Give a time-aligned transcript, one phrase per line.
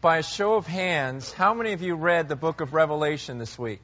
[0.00, 3.58] by a show of hands, how many of you read the book of Revelation this
[3.58, 3.82] week?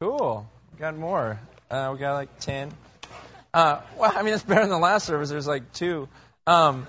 [0.00, 0.48] Cool.
[0.72, 1.40] We got more.
[1.70, 2.72] Uh, we got like 10.
[3.52, 5.28] Uh, well, I mean, it's better than the last service.
[5.28, 6.08] There's like two.
[6.46, 6.86] Um,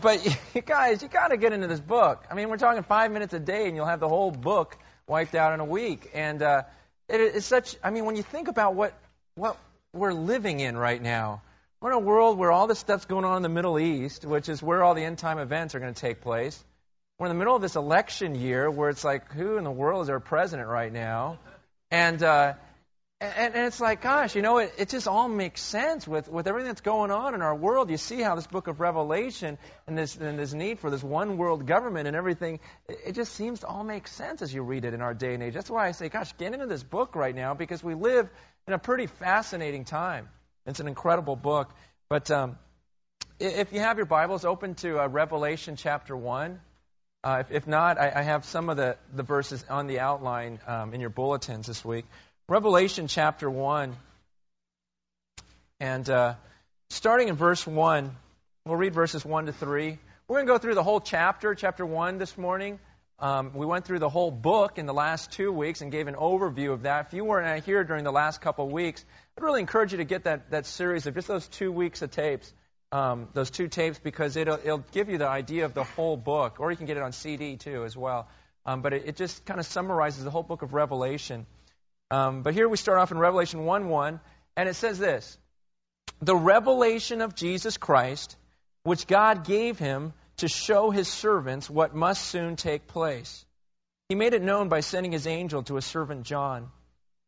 [0.00, 2.24] but you guys, you got to get into this book.
[2.30, 4.76] I mean, we're talking five minutes a day, and you'll have the whole book
[5.08, 6.10] wiped out in a week.
[6.14, 6.62] And uh,
[7.08, 7.76] it, it's such.
[7.82, 8.94] I mean, when you think about what
[9.34, 9.56] what
[9.92, 11.42] we're living in right now,
[11.80, 14.48] we're in a world where all this stuff's going on in the Middle East, which
[14.48, 16.62] is where all the end time events are going to take place.
[17.22, 20.02] We're in the middle of this election year where it's like, who in the world
[20.02, 21.38] is our president right now?
[21.88, 22.54] And uh,
[23.20, 26.48] and, and it's like, gosh, you know, it, it just all makes sense with, with
[26.48, 27.90] everything that's going on in our world.
[27.90, 31.36] You see how this book of Revelation and this, and this need for this one
[31.36, 32.58] world government and everything,
[32.88, 35.34] it, it just seems to all make sense as you read it in our day
[35.34, 35.54] and age.
[35.54, 38.28] That's why I say, gosh, get into this book right now because we live
[38.66, 40.28] in a pretty fascinating time.
[40.66, 41.70] It's an incredible book.
[42.08, 42.58] But um,
[43.38, 46.58] if you have your Bibles, open to uh, Revelation chapter 1.
[47.24, 50.58] Uh, if, if, not, I, I, have some of the, the verses on the outline
[50.66, 52.04] um, in your bulletins this week.
[52.48, 53.94] Revelation chapter 1.
[55.78, 56.34] And uh,
[56.90, 58.10] starting in verse 1,
[58.66, 59.98] we'll read verses 1 to 3.
[60.26, 62.80] We're going to go through the whole chapter, chapter 1, this morning.
[63.20, 66.16] Um, we went through the whole book in the last two weeks and gave an
[66.16, 67.06] overview of that.
[67.06, 69.04] If you weren't here during the last couple of weeks,
[69.38, 72.10] I'd really encourage you to get that, that series of just those two weeks of
[72.10, 72.52] tapes,
[72.92, 76.60] um, those two tapes, because it'll, it'll give you the idea of the whole book,
[76.60, 78.28] or you can get it on CD too as well.
[78.64, 81.46] Um, but it, it just kind of summarizes the whole book of Revelation.
[82.10, 84.20] Um, but here we start off in Revelation 1 1,
[84.56, 85.38] and it says this
[86.20, 88.36] The revelation of Jesus Christ,
[88.84, 93.44] which God gave him to show his servants what must soon take place.
[94.08, 96.70] He made it known by sending his angel to his servant John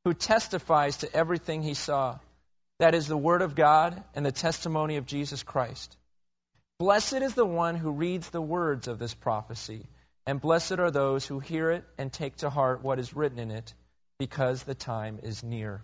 [0.05, 2.19] who testifies to everything he saw.
[2.85, 5.97] That is the Word of God and the testimony of Jesus Christ.
[6.79, 9.87] Blessed is the one who reads the words of this prophecy,
[10.27, 13.51] and blessed are those who hear it and take to heart what is written in
[13.51, 13.73] it,
[14.19, 15.83] because the time is near.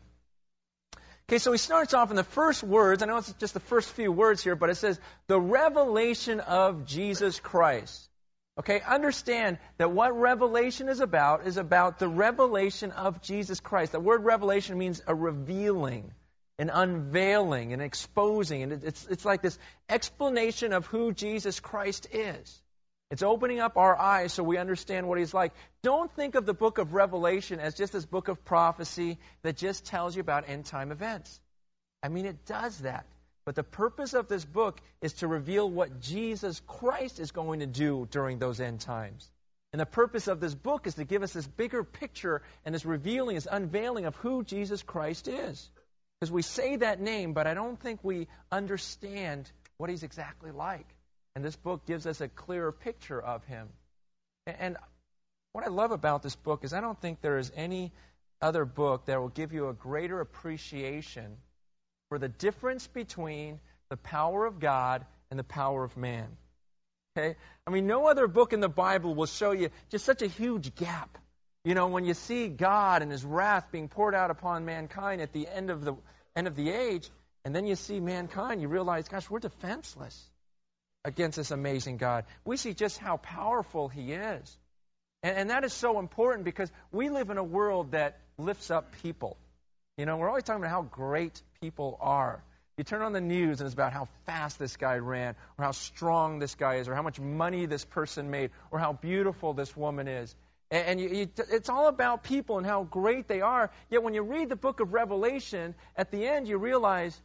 [1.26, 3.02] Okay, so he starts off in the first words.
[3.02, 6.84] I know it's just the first few words here, but it says, the revelation of
[6.84, 8.10] Jesus Christ.
[8.58, 13.92] Okay, understand that what revelation is about is about the revelation of Jesus Christ.
[13.92, 16.12] The word revelation means a revealing,
[16.60, 18.62] an unveiling, and exposing.
[18.62, 22.62] And it's, it's like this explanation of who Jesus Christ is.
[23.10, 25.52] It's opening up our eyes so we understand what he's like.
[25.82, 29.86] Don't think of the book of Revelation as just this book of prophecy that just
[29.86, 31.40] tells you about end time events.
[32.02, 33.06] I mean, it does that.
[33.46, 37.66] But the purpose of this book is to reveal what Jesus Christ is going to
[37.66, 39.28] do during those end times.
[39.72, 42.84] And the purpose of this book is to give us this bigger picture and this
[42.84, 45.70] revealing, this unveiling of who Jesus Christ is.
[46.20, 50.86] Because we say that name, but I don't think we understand what he's exactly like.
[51.34, 53.68] And this book gives us a clearer picture of him.
[54.46, 54.76] And
[55.52, 57.92] what I love about this book is I don't think there is any
[58.42, 61.36] other book that will give you a greater appreciation
[62.10, 63.58] for the difference between
[63.88, 66.28] the power of God and the power of man.
[67.16, 67.36] Okay?
[67.66, 70.74] I mean, no other book in the Bible will show you just such a huge
[70.74, 71.18] gap.
[71.64, 75.32] You know, when you see God and his wrath being poured out upon mankind at
[75.32, 75.94] the end of the
[76.34, 77.08] end of the age,
[77.44, 80.30] and then you see mankind, you realize, gosh, we're defenseless
[81.04, 82.24] against this amazing God.
[82.44, 84.58] We see just how powerful he is.
[85.22, 88.92] And, and that is so important because we live in a world that lifts up
[89.02, 89.36] people.
[89.98, 92.42] You know, we're always talking about how great people are.
[92.78, 95.72] You turn on the news and it's about how fast this guy ran, or how
[95.72, 99.76] strong this guy is, or how much money this person made, or how beautiful this
[99.76, 100.34] woman is.
[100.70, 103.70] And, and you, you, it's all about people and how great they are.
[103.90, 107.20] Yet when you read the book of Revelation, at the end you realize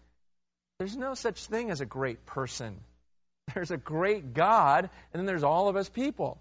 [0.80, 2.80] there's no such thing as a great person.
[3.54, 6.40] There's a great God, and then there's all of us people.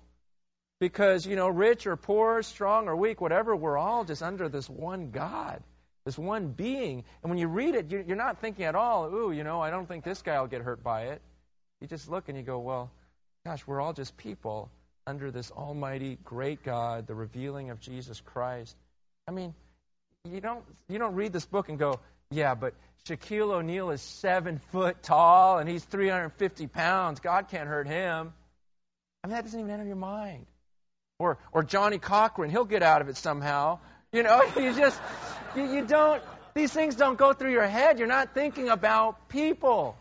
[0.80, 4.70] Because, you know, rich or poor, strong or weak, whatever, we're all just under this
[4.70, 5.62] one God
[6.04, 7.04] this one being.
[7.22, 9.86] And when you read it, you're not thinking at all, ooh, you know, I don't
[9.86, 11.22] think this guy will get hurt by it.
[11.80, 12.90] You just look and you go, well,
[13.46, 14.70] gosh, we're all just people
[15.06, 18.76] under this almighty, great God, the revealing of Jesus Christ.
[19.28, 19.54] I mean,
[20.24, 22.74] you don't you don't read this book and go, yeah, but
[23.06, 27.20] Shaquille O'Neal is seven foot tall and he's 350 pounds.
[27.20, 28.32] God can't hurt him.
[29.22, 30.46] I mean, that doesn't even enter your mind.
[31.18, 33.78] Or or Johnnie Cochran, he'll get out of it somehow.
[34.14, 34.98] You know, you just,
[35.56, 36.22] you, you don't,
[36.54, 37.98] these things don't go through your head.
[37.98, 39.96] You're not thinking about people.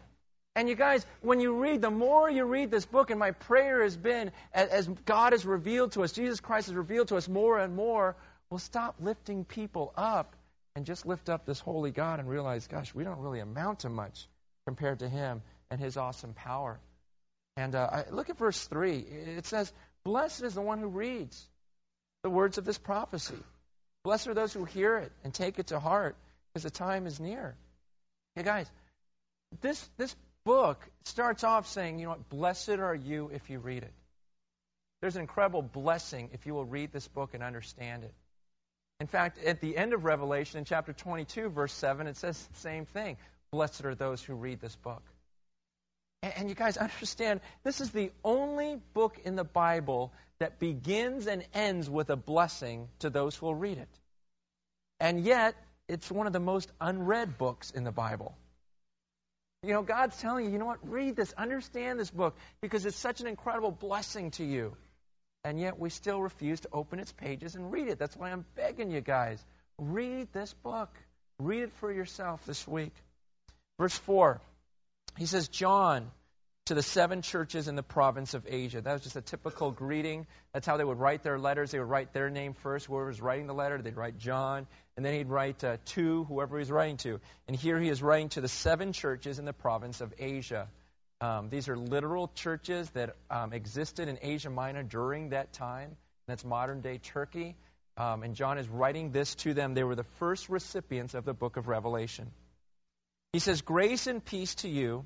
[0.55, 3.81] And you guys, when you read, the more you read this book, and my prayer
[3.83, 7.57] has been, as, God has revealed to us, Jesus Christ has revealed to us more
[7.57, 8.15] and more,
[8.51, 10.35] we'll stop lifting people up
[10.75, 13.89] and just lift up this holy God and realize, gosh, we don't really amount to
[13.89, 14.27] much
[14.67, 15.41] compared to Him
[15.71, 16.79] and His awesome power.
[17.57, 18.97] And uh, I, look at verse 3.
[19.37, 19.71] It says,
[20.03, 21.47] Blessed is the one who reads
[22.23, 23.37] the words of this prophecy.
[24.03, 26.15] Blessed are those who hear it and take it to heart,
[26.53, 27.55] because the time is near.
[28.35, 28.69] Hey, guys,
[29.61, 30.15] this, this
[30.45, 33.93] book starts off saying, you know what, blessed are you if you read it.
[35.01, 38.13] There's an incredible blessing if you will read this book and understand it.
[38.99, 42.59] In fact, at the end of Revelation, in chapter 22, verse 7, it says the
[42.59, 43.17] same thing
[43.51, 45.03] Blessed are those who read this book.
[46.21, 51.27] And, and you guys understand, this is the only book in the Bible that begins
[51.27, 53.99] and ends with a blessing to those who will read it.
[54.99, 55.55] And yet,
[55.87, 58.37] it's one of the most unread books in the Bible.
[59.63, 60.79] You know, God's telling you, you know what?
[60.83, 64.75] Read this, understand this book, because it's such an incredible blessing to you.
[65.45, 67.97] And yet, we still refuse to open its pages and read it.
[67.97, 69.43] That's why I'm begging you guys
[69.77, 70.89] read this book.
[71.39, 72.93] Read it for yourself this week.
[73.79, 74.39] Verse 4,
[75.17, 76.11] he says, John,
[76.65, 78.79] to the seven churches in the province of Asia.
[78.79, 80.25] That was just a typical greeting.
[80.53, 81.71] That's how they would write their letters.
[81.71, 82.85] They would write their name first.
[82.85, 84.65] Whoever was writing the letter, they'd write John.
[84.95, 87.19] And then he'd write uh, to whoever he's writing to.
[87.47, 90.69] And here he is writing to the seven churches in the province of Asia.
[91.19, 95.97] Um, these are literal churches that um, existed in Asia Minor during that time.
[96.27, 97.57] That's modern day Turkey.
[97.97, 99.73] Um, and John is writing this to them.
[99.73, 102.31] They were the first recipients of the book of Revelation.
[103.33, 105.05] He says, Grace and peace to you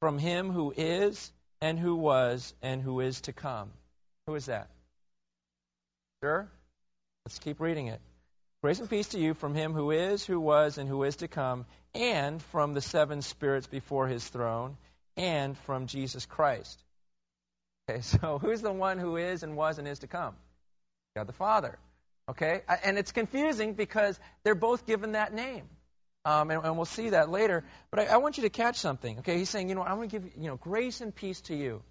[0.00, 3.70] from him who is, and who was, and who is to come.
[4.26, 4.68] Who is that?
[6.22, 6.48] Sure?
[7.24, 8.00] Let's keep reading it.
[8.62, 11.28] Grace and peace to you from him who is, who was, and who is to
[11.28, 14.76] come, and from the seven spirits before his throne,
[15.16, 16.82] and from Jesus Christ.
[17.88, 20.34] Okay, so who's the one who is, and was, and is to come?
[21.14, 21.78] God the Father.
[22.28, 22.62] Okay?
[22.84, 25.68] And it's confusing because they're both given that name.
[26.26, 27.62] Um, and, and, we'll see that later.
[27.92, 29.20] But I, I, want you to catch something.
[29.20, 31.54] Okay, he's saying, you know, I want to give you know grace and peace to
[31.54, 31.84] you.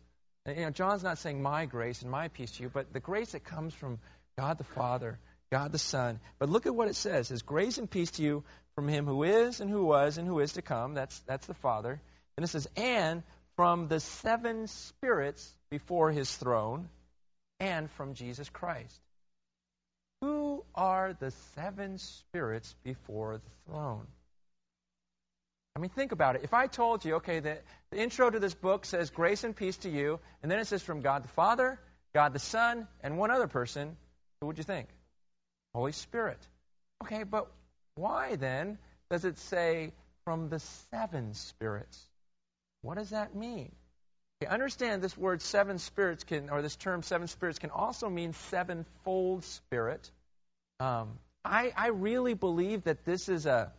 [0.45, 2.99] And, you know, John's not saying my grace and my peace to you, but the
[2.99, 3.97] grace that comes from
[4.37, 5.19] God the Father,
[5.53, 6.19] God the Son.
[6.37, 8.43] But look at what it says: "His grace and peace to you
[8.75, 11.53] from Him who is and who was and who is to come." That's that's the
[11.53, 12.01] Father.
[12.35, 13.23] And it says, "And
[13.55, 16.89] from the seven spirits before His throne,
[17.61, 18.99] and from Jesus Christ."
[20.19, 24.07] Who are the seven spirits before the throne?
[25.75, 26.43] I mean, think about it.
[26.43, 29.77] If I told you, okay, that the intro to this book says grace and peace
[29.77, 31.79] to you, and then it says from God the Father,
[32.13, 33.97] God the Son, and one other person,
[34.39, 34.87] who would you think?
[35.73, 36.39] Holy Spirit.
[37.03, 37.51] Okay, but
[37.95, 38.77] why then
[39.09, 39.91] does it say
[40.23, 40.59] from the
[40.91, 42.01] seven spirits?
[42.81, 43.73] What does that mean?
[44.41, 48.31] Okay, understand this word seven spirits can, or this term seven spirits can also mean
[48.31, 50.09] sevenfold spirit.
[50.79, 53.73] Um, I, I really believe that this is a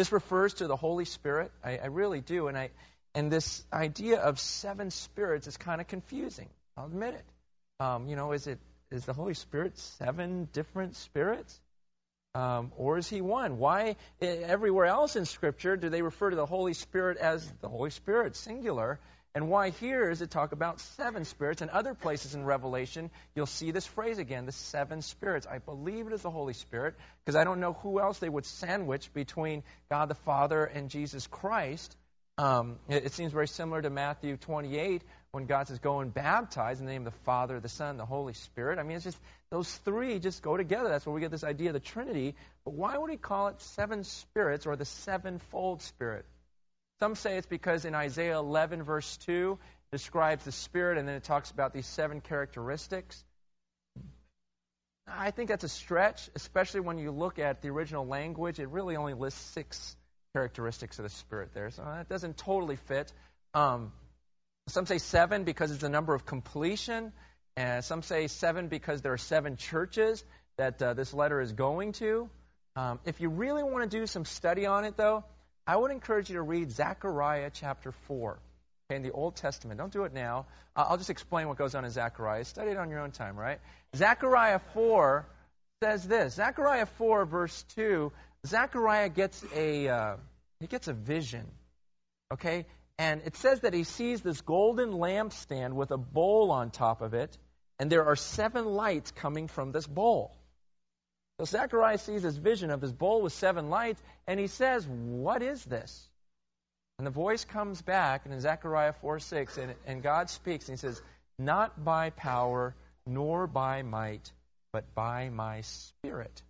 [0.00, 1.52] this refers to the Holy Spirit.
[1.62, 2.48] I, I really do.
[2.48, 2.70] And, I,
[3.14, 6.48] and this idea of seven spirits is kind of confusing.
[6.74, 7.84] I'll admit it.
[7.84, 8.58] Um, you know, is it
[8.90, 11.60] is the Holy Spirit seven different spirits?
[12.34, 13.58] Um, or is he one?
[13.58, 17.90] Why everywhere else in Scripture do they refer to the Holy Spirit as the Holy
[17.90, 18.98] Spirit, singular,
[19.34, 21.62] and why here is it talk about seven spirits?
[21.62, 25.46] And other places in Revelation, you'll see this phrase again, the seven spirits.
[25.46, 28.44] I believe it is the Holy Spirit, because I don't know who else they would
[28.44, 31.96] sandwich between God the Father and Jesus Christ.
[32.38, 36.80] Um, it, it, seems very similar to Matthew 28 when God says, Go and baptize
[36.80, 38.78] in the name of the Father, the Son, the Holy Spirit.
[38.78, 39.18] I mean, it's just
[39.50, 40.88] those three just go together.
[40.88, 42.34] That's where we get this idea of the Trinity.
[42.64, 46.24] But why would he call it seven spirits or the sevenfold spirit?
[47.00, 49.58] Some say it's because in Isaiah 11, verse 2,
[49.90, 53.24] describes the Spirit and then it talks about these seven characteristics.
[55.08, 58.60] I think that's a stretch, especially when you look at the original language.
[58.60, 59.96] It really only lists six
[60.34, 63.12] characteristics of the Spirit there, so that doesn't totally fit.
[63.54, 63.92] Um,
[64.68, 67.12] some say seven because it's the number of completion,
[67.56, 70.22] and some say seven because there are seven churches
[70.58, 72.28] that uh, this letter is going to.
[72.76, 75.24] Um, if you really want to do some study on it, though,
[75.66, 78.38] I would encourage you to read Zechariah chapter 4
[78.90, 79.78] okay, in the Old Testament.
[79.78, 80.46] Don't do it now.
[80.74, 82.44] I'll just explain what goes on in Zechariah.
[82.44, 83.58] Study it on your own time, right?
[83.94, 85.26] Zechariah 4
[85.82, 86.34] says this.
[86.34, 88.12] Zechariah 4, verse 2,
[88.46, 90.16] Zechariah gets a, uh,
[90.60, 91.46] he gets a vision,
[92.32, 92.66] okay?
[92.98, 97.14] And it says that he sees this golden lampstand with a bowl on top of
[97.14, 97.36] it,
[97.78, 100.36] and there are seven lights coming from this bowl.
[101.40, 105.42] So Zechariah sees this vision of this bowl with seven lights, and he says, What
[105.42, 106.06] is this?
[106.98, 110.76] And the voice comes back, and in Zechariah 4 6, and, and God speaks, and
[110.76, 111.00] he says,
[111.38, 112.74] Not by power,
[113.06, 114.30] nor by might,
[114.70, 116.42] but by my spirit,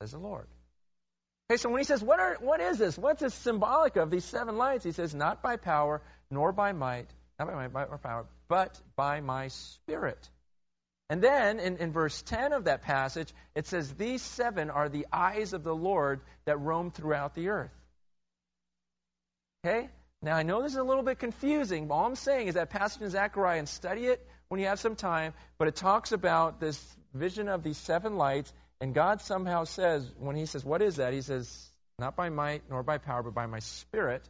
[0.00, 0.46] says the Lord.
[1.50, 2.96] Okay, so when he says, what, are, what is this?
[2.96, 4.82] What's this symbolic of, these seven lights?
[4.82, 6.00] He says, Not by power,
[6.30, 10.26] nor by might, not by my, by power, but by my Spirit.
[11.10, 15.06] And then in, in verse 10 of that passage, it says, These seven are the
[15.12, 17.72] eyes of the Lord that roam throughout the earth.
[19.64, 19.88] Okay?
[20.20, 22.70] Now, I know this is a little bit confusing, but all I'm saying is that
[22.70, 26.60] passage in Zechariah and study it when you have some time, but it talks about
[26.60, 26.82] this
[27.14, 31.12] vision of these seven lights, and God somehow says, when He says, What is that?
[31.12, 34.28] He says, Not by might nor by power, but by my Spirit.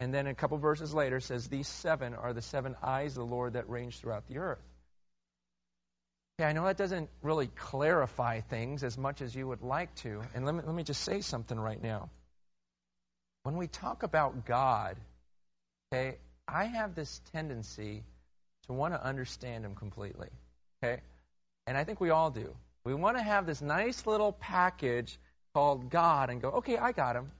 [0.00, 3.34] And then a couple verses later says, These seven are the seven eyes of the
[3.34, 4.62] Lord that range throughout the earth.
[6.40, 10.22] Okay, I know that doesn't really clarify things as much as you would like to.
[10.34, 12.08] And let me, let me just say something right now.
[13.42, 14.96] When we talk about God,
[15.92, 16.16] okay,
[16.48, 18.04] I have this tendency
[18.68, 20.28] to want to understand Him completely.
[20.82, 21.02] Okay?
[21.66, 22.56] And I think we all do.
[22.84, 25.18] We want to have this nice little package
[25.52, 27.32] called God and go, okay, I got Him.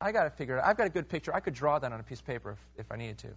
[0.00, 0.66] I got to figure it out.
[0.66, 1.34] I've got a good picture.
[1.34, 3.28] I could draw that on a piece of paper if, if I needed to.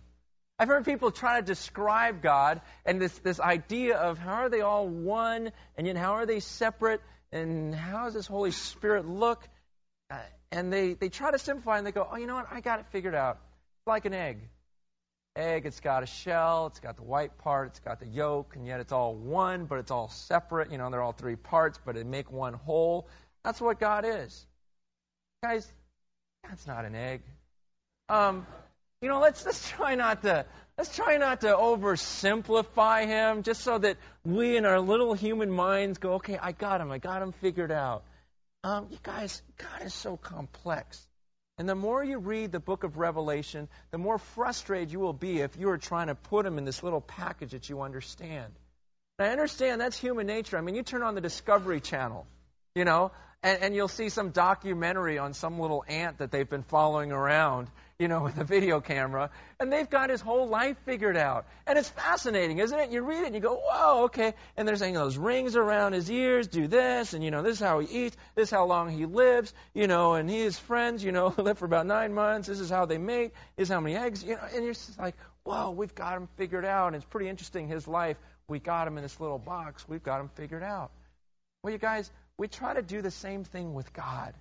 [0.60, 4.62] I've heard people try to describe God and this, this idea of how are they
[4.62, 9.48] all one and yet how are they separate and how does this Holy Spirit look?
[10.10, 10.18] Uh,
[10.52, 12.48] and they, they try to simplify and they go, oh, you know what?
[12.52, 13.40] I got it figured out.
[13.86, 14.40] Like an egg.
[15.36, 18.66] Egg, it's got a shell, it's got the white part, it's got the yolk, and
[18.66, 20.72] yet it's all one, but it's all separate.
[20.72, 23.08] You know, they're all three parts, but they make one whole.
[23.44, 24.48] That's what God is.
[25.44, 25.72] Guys,
[26.50, 27.22] that's not an egg.
[28.10, 28.48] Um,
[29.02, 30.46] you know, let's let's try not to
[30.78, 35.98] let's try not to oversimplify him, just so that we in our little human minds
[36.00, 38.04] go, okay, I got him, I got him figured out.
[38.64, 41.06] Um, you guys, God is so complex.
[41.60, 45.40] And the more you read the book of Revelation, the more frustrated you will be
[45.40, 48.54] if you are trying to put him in this little package that you understand.
[49.18, 50.58] And I understand that's human nature.
[50.58, 52.28] I mean, you turn on the Discovery Channel,
[52.76, 53.12] you know,
[53.42, 57.70] and, and you'll see some documentary on some little ant that they've been following around,
[58.00, 61.48] you know, with a video camera, and they've got his whole life figured out.
[61.66, 62.92] And it's fascinating, isn't it?
[62.92, 64.34] You read it and you go, whoa, okay.
[64.56, 67.56] And they're saying oh, those rings around his ears do this, and, you know, this
[67.56, 70.58] is how he eats, this is how long he lives, you know, and he his
[70.58, 73.74] friends, you know, live for about nine months, this is how they mate, this is
[73.74, 75.16] how many eggs, you know, and you're just like,
[75.48, 76.88] whoa, we've got him figured out.
[76.88, 78.18] And it's pretty interesting, his life.
[78.50, 79.88] We got him in this little box.
[79.88, 80.92] We've got him figured out.
[81.64, 84.34] Well, you guys, we try to do the same thing with God.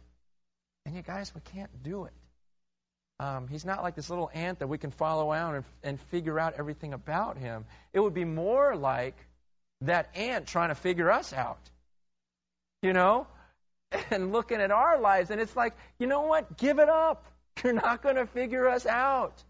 [0.85, 2.13] And you guys, we can't do it.
[3.19, 6.39] Um, he's not like this little ant that we can follow around and, and figure
[6.39, 7.65] out everything about him.
[7.93, 9.17] It would be more like
[9.83, 11.61] that ant trying to figure us out.
[12.83, 13.27] You know?
[14.11, 16.59] And looking at our lives, and it's like, you know what?
[16.59, 17.25] Give it up.
[17.65, 19.43] You're not going to figure us out.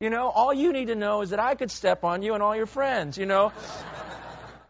[0.00, 2.42] You know, all you need to know is that I could step on you and
[2.42, 3.52] all your friends, you know?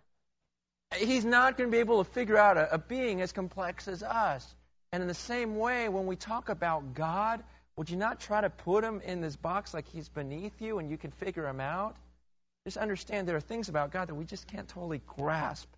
[0.99, 4.03] He's not going to be able to figure out a, a being as complex as
[4.03, 4.47] us.
[4.93, 7.43] And in the same way, when we talk about God,
[7.77, 10.91] would you not try to put him in this box like he's beneath you and
[10.91, 11.97] you can figure him out?
[12.65, 15.69] Just understand there are things about God that we just can't totally grasp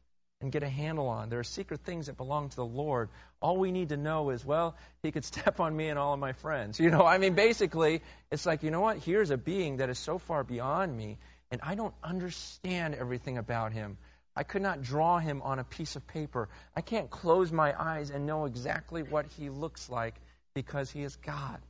[0.41, 1.31] and get a handle on.
[1.31, 3.09] There are secret things that belong to the Lord.
[3.41, 6.21] All we need to know is, well, he could step on me and all of
[6.21, 6.79] my friends.
[6.79, 8.99] You know, I mean, basically, it's like, you know what?
[8.99, 11.17] Here's a being that is so far beyond me,
[11.51, 13.97] and I don't understand everything about him.
[14.37, 16.49] I could not draw him on a piece of paper.
[16.75, 20.17] I can't close my eyes and know exactly what he looks like
[20.55, 21.61] because he is God.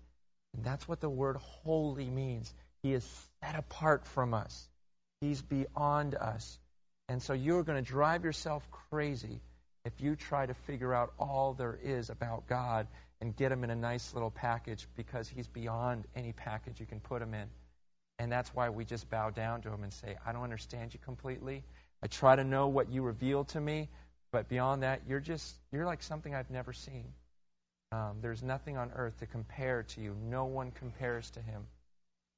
[0.55, 2.53] And that's what the word holy means.
[2.83, 3.05] He is
[3.43, 4.69] set apart from us,
[5.21, 6.59] he's beyond us.
[7.09, 9.41] And so you're going to drive yourself crazy
[9.85, 12.87] if you try to figure out all there is about God
[13.21, 17.01] and get him in a nice little package because he's beyond any package you can
[17.01, 17.49] put him in.
[18.19, 21.01] And that's why we just bow down to him and say, I don't understand you
[21.05, 21.65] completely.
[22.03, 23.89] I try to know what you reveal to me,
[24.33, 27.13] but beyond that, you're just, you're like something I've never seen.
[27.95, 30.17] Um, there's nothing on earth to compare to you.
[30.21, 31.63] No one compares to him.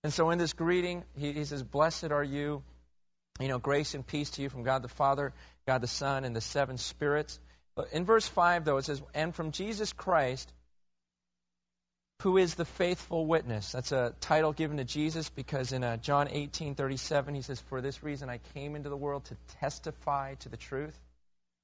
[0.04, 2.62] And so in this greeting, he, he says, Blessed are you.
[3.40, 5.32] You know, grace and peace to you from God the Father,
[5.66, 7.38] God the Son, and the seven spirits.
[7.92, 10.52] In verse 5, though, it says, And from Jesus Christ,
[12.22, 13.72] who is the faithful witness.
[13.72, 18.02] That's a title given to Jesus because in uh, John 18:37 he says, "For this
[18.02, 20.98] reason I came into the world to testify to the truth."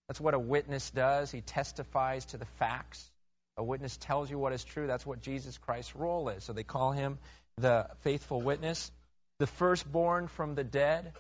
[0.09, 1.31] That's what a witness does.
[1.31, 3.12] He testifies to the facts.
[3.57, 4.87] A witness tells you what is true.
[4.87, 6.45] That's what Jesus Christ's role is.
[6.45, 7.19] So they call him
[7.59, 8.91] the faithful witness.
[9.39, 11.13] The firstborn from the dead.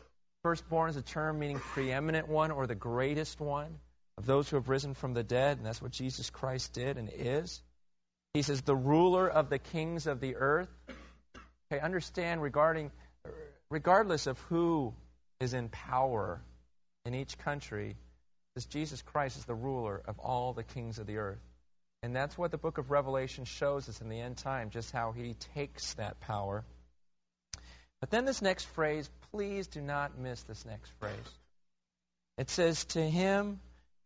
[0.42, 3.78] Firstborn is a term meaning preeminent one or the greatest one
[4.18, 7.10] of those who have risen from the dead, and that's what Jesus Christ did and
[7.12, 7.62] is.
[8.34, 10.68] He says, the ruler of the kings of the earth.
[11.70, 12.90] Okay, understand regarding,
[13.70, 14.94] regardless of who
[15.40, 16.40] is in power
[17.04, 17.96] in each country,
[18.54, 21.40] this Jesus Christ is the ruler of all the kings of the earth.
[22.02, 25.12] And that's what the book of Revelation shows us in the end time, just how
[25.12, 26.64] he takes that power.
[28.00, 31.12] But then this next phrase, please do not miss this next phrase.
[32.38, 33.60] It says, To him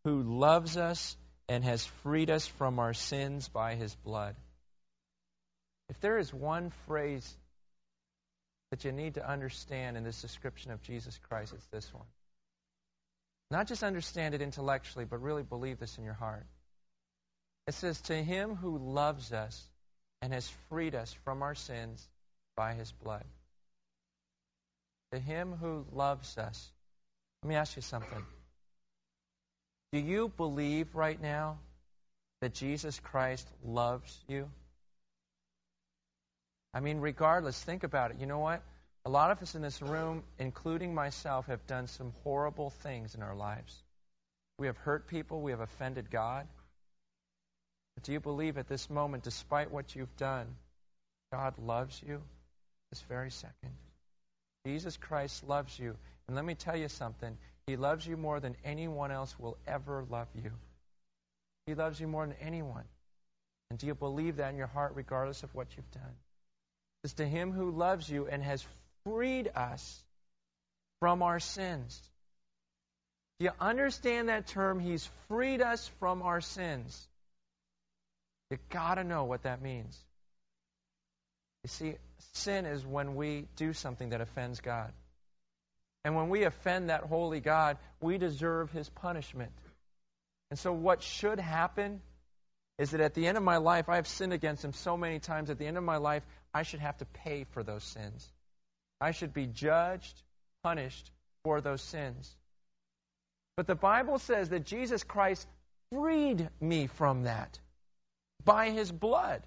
[0.05, 1.17] who loves us
[1.49, 4.37] and has freed us from our sins by his blood.
[5.89, 7.37] If there is one phrase
[8.71, 12.05] that you need to understand in this description of Jesus Christ, it's this one.
[13.51, 16.45] Not just understand it intellectually, but really believe this in your heart.
[17.67, 19.63] It says, To him who loves us
[20.23, 22.07] and has freed us from our sins
[22.57, 23.25] by his blood.
[25.13, 26.71] To him who loves us.
[27.43, 28.25] Let me ask you something.
[29.93, 31.59] Do you believe right now
[32.41, 34.49] that Jesus Christ loves you?
[36.75, 38.19] I mean, regardless, think about it.
[38.21, 38.63] You know what?
[39.05, 43.23] A lot of us in this room, including myself, have done some horrible things in
[43.23, 43.75] our lives.
[44.59, 46.47] We have hurt people, we have offended God.
[48.03, 50.47] Do you believe at this moment, despite what you've done,
[51.33, 52.23] God loves you
[52.91, 53.73] this very second?
[54.65, 55.97] Jesus Christ loves you.
[56.27, 57.37] And let me tell you something
[57.67, 60.53] He loves you more than anyone else will ever love you.
[61.67, 62.85] He loves you more than anyone.
[63.71, 66.15] And do you believe that in your heart, regardless of what you've done?
[67.07, 68.67] is to him who loves you and has
[69.05, 70.03] freed us
[70.99, 72.01] from our sins.
[73.39, 74.81] Do you understand that term?
[74.81, 77.07] He's freed us from our sins.
[78.51, 79.99] You got to know what that means.
[81.65, 81.95] You see,
[82.35, 84.93] sin is when we do something that offends God.
[86.05, 89.51] And when we offend that holy God, we deserve his punishment.
[90.51, 92.01] And so, what should happen
[92.79, 95.19] is that at the end of my life, I have sinned against him so many
[95.19, 95.51] times.
[95.51, 96.23] At the end of my life,
[96.55, 98.31] I should have to pay for those sins.
[99.01, 100.23] I should be judged,
[100.63, 101.11] punished
[101.43, 102.33] for those sins.
[103.57, 105.47] But the Bible says that Jesus Christ
[105.91, 107.59] freed me from that
[108.47, 109.43] by his blood.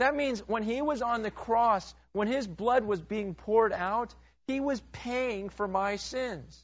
[0.00, 4.14] That means when he was on the cross, when his blood was being poured out,
[4.46, 6.62] he was paying for my sins.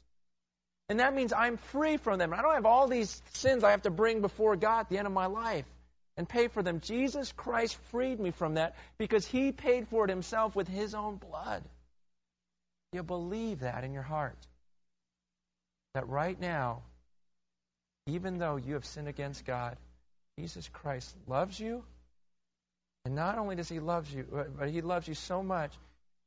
[0.89, 2.33] And that means I'm free from them.
[2.33, 5.07] I don't have all these sins I have to bring before God at the end
[5.07, 5.65] of my life
[6.15, 6.79] and pay for them.
[6.79, 11.17] Jesus Christ freed me from that because he paid for it himself with his own
[11.17, 11.63] blood.
[12.93, 14.37] You believe that in your heart.
[15.93, 16.83] That right now,
[18.07, 19.77] even though you have sinned against God,
[20.39, 21.83] Jesus Christ loves you.
[23.05, 24.25] And not only does he love you,
[24.57, 25.71] but he loves you so much,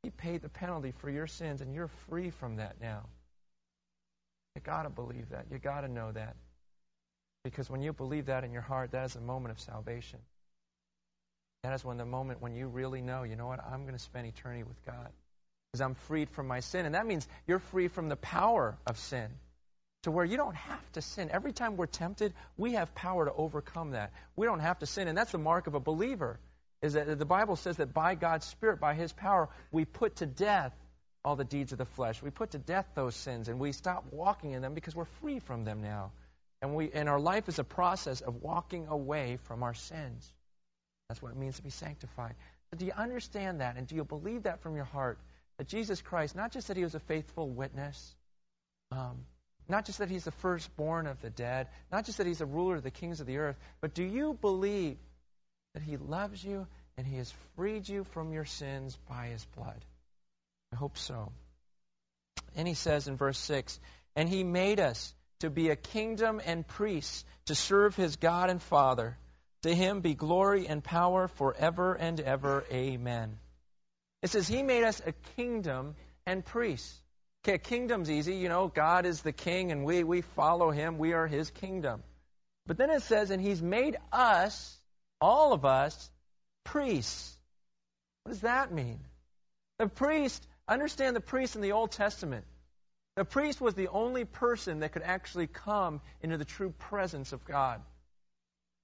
[0.03, 3.03] he paid the penalty for your sins, and you're free from that now.
[4.55, 5.45] You got to believe that.
[5.51, 6.35] You got to know that.
[7.43, 10.19] Because when you believe that in your heart, that is a moment of salvation.
[11.63, 13.99] That is when the moment when you really know, you know what, I'm going to
[13.99, 15.09] spend eternity with God.
[15.71, 16.85] Because I'm freed from my sin.
[16.85, 19.29] And that means you're free from the power of sin.
[20.03, 21.29] To where you don't have to sin.
[21.31, 24.11] Every time we're tempted, we have power to overcome that.
[24.35, 25.07] We don't have to sin.
[25.07, 26.39] And that's the mark of a believer.
[26.81, 30.25] Is that the Bible says that by God's Spirit, by His power, we put to
[30.25, 30.73] death
[31.23, 32.21] all the deeds of the flesh.
[32.21, 35.39] We put to death those sins and we stop walking in them because we're free
[35.39, 36.11] from them now.
[36.61, 40.31] And, we, and our life is a process of walking away from our sins.
[41.09, 42.35] That's what it means to be sanctified.
[42.69, 43.77] But do you understand that?
[43.77, 45.19] And do you believe that from your heart?
[45.57, 48.15] That Jesus Christ, not just that he was a faithful witness,
[48.91, 49.25] um,
[49.71, 52.75] not just that he's the firstborn of the dead, not just that he's the ruler
[52.75, 54.97] of the kings of the earth, but do you believe
[55.73, 59.83] that he loves you and he has freed you from your sins by his blood?
[60.73, 61.31] I hope so.
[62.55, 63.79] And he says in verse 6
[64.15, 68.61] And he made us to be a kingdom and priests to serve his God and
[68.61, 69.17] Father.
[69.63, 72.65] To him be glory and power forever and ever.
[72.71, 73.37] Amen.
[74.21, 76.93] It says he made us a kingdom and priests.
[77.43, 78.35] Okay, kingdom's easy.
[78.35, 80.97] You know, God is the king and we, we follow him.
[80.97, 82.03] We are his kingdom.
[82.67, 84.77] But then it says, and he's made us,
[85.19, 86.09] all of us,
[86.63, 87.35] priests.
[88.23, 88.99] What does that mean?
[89.79, 92.45] The priest, understand the priest in the Old Testament.
[93.15, 97.43] The priest was the only person that could actually come into the true presence of
[97.43, 97.81] God.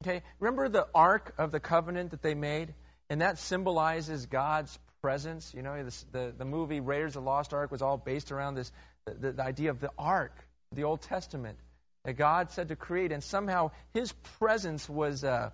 [0.04, 2.74] Okay, remember the Ark of the Covenant that they made?
[3.10, 5.54] And that symbolizes God's presence.
[5.56, 8.56] You know, this, the, the movie Raiders of the Lost Ark was all based around
[8.56, 8.72] this
[9.06, 10.36] the, the idea of the Ark,
[10.74, 11.58] the Old Testament,
[12.04, 13.12] that God said to create.
[13.12, 15.52] And somehow his presence was uh,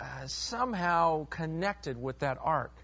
[0.00, 2.74] uh, somehow connected with that Ark.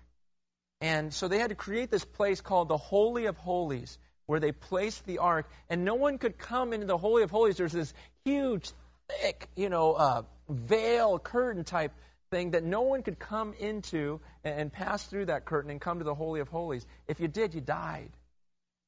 [0.81, 4.53] And so they had to create this place called the Holy of Holies where they
[4.53, 7.57] placed the ark, and no one could come into the Holy of Holies.
[7.57, 7.95] There's this
[8.25, 8.71] huge,
[9.09, 11.93] thick, you know, uh, veil, curtain type
[12.31, 16.05] thing that no one could come into and, pass through that curtain and come to
[16.05, 16.87] the Holy of Holies.
[17.07, 18.11] If you did, you died.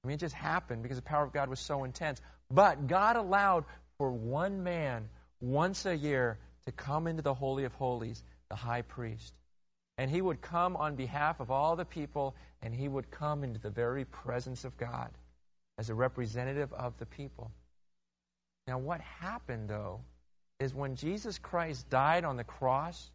[0.02, 2.20] I mean, it just happened because the power of God was so intense.
[2.50, 3.64] But God allowed
[3.98, 5.08] for one man
[5.40, 9.34] once a year to come into the Holy of Holies, the high priest.
[9.96, 13.58] And he would come on behalf of all the people, and he would come into
[13.58, 15.10] the very presence of God
[15.76, 17.50] as a representative of the people.
[18.66, 20.00] Now, what happened, though,
[20.60, 23.10] is when Jesus Christ died on the cross,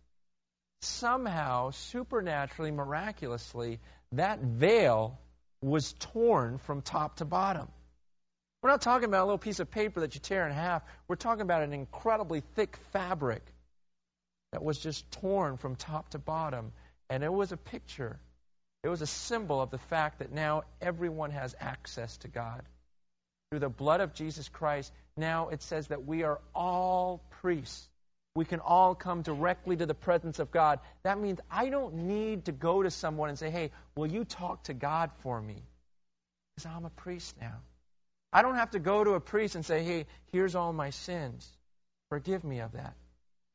[0.83, 3.79] somehow, supernaturally, miraculously,
[4.11, 5.19] that veil
[5.61, 7.67] was torn from top to bottom.
[8.61, 10.83] We're not talking about a little piece of paper that you tear in half.
[11.07, 13.43] We're talking about an incredibly thick fabric
[14.53, 16.71] that was just torn from top to bottom.
[17.09, 18.19] And it was a picture,
[18.83, 22.63] it was a symbol of the fact that now everyone has access to God.
[23.49, 27.87] Through the blood of Jesus Christ, now it says that we are all priests.
[28.35, 30.79] We can all come directly to the presence of God.
[31.03, 34.63] That means I don't need to go to someone and say, hey, will you talk
[34.63, 35.61] to God for me?
[36.55, 37.57] Because I'm a priest now.
[38.31, 41.47] I don't have to go to a priest and say, hey, here's all my sins.
[42.09, 42.95] Forgive me of that.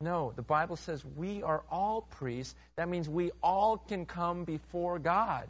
[0.01, 2.55] No, the Bible says we are all priests.
[2.77, 5.49] That means we all can come before God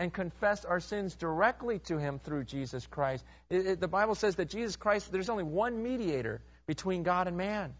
[0.00, 3.24] and confess our sins directly to Him through Jesus Christ.
[3.48, 7.36] It, it, the Bible says that Jesus Christ, there's only one mediator between God and
[7.36, 7.74] man.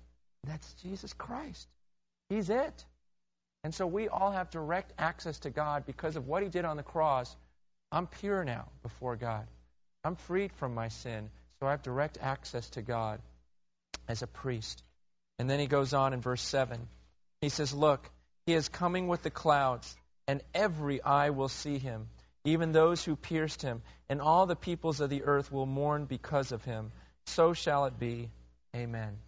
[0.47, 1.69] That's Jesus Christ.
[2.29, 2.85] He's it.
[3.65, 6.77] And so we all have direct access to God because of what He did on
[6.77, 7.35] the cross.
[7.91, 9.47] I'm pure now before God.
[10.05, 13.21] I'm freed from my sin, so I have direct access to God
[14.09, 14.83] as a priest.
[15.39, 16.79] And then he goes on in verse 7.
[17.41, 18.09] He says, Look,
[18.47, 19.97] he is coming with the clouds,
[20.29, 22.09] and every eye will see him,
[22.45, 26.53] even those who pierced him, and all the peoples of the earth will mourn because
[26.53, 26.93] of him.
[27.27, 28.31] So shall it be.
[28.75, 29.19] Amen.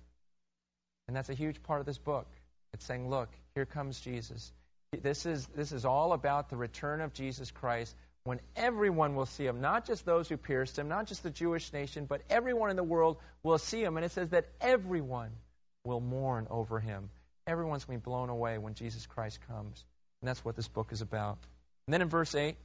[1.09, 2.29] And that's a huge part of this book.
[2.73, 4.53] It's saying, Look, here comes Jesus.
[4.93, 7.95] This is, this is all about the return of Jesus Christ
[8.25, 11.73] when everyone will see him, not just those who pierced him, not just the Jewish
[11.73, 13.97] nation, but everyone in the world will see him.
[13.97, 15.31] And it says that everyone
[15.85, 17.11] will mourn over him.
[17.47, 19.85] Everyone's going to be blown away when Jesus Christ comes.
[20.21, 21.39] And that's what this book is about.
[21.87, 22.57] And then in verse 8, it